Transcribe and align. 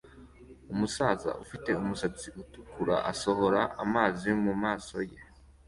Umu 0.71 0.87
saza 0.95 1.29
ufite 1.43 1.69
umusatsi 1.81 2.27
utukura 2.41 2.95
asohora 3.11 3.61
amazi 3.83 4.29
mumaso 4.43 4.97
ye 5.09 5.19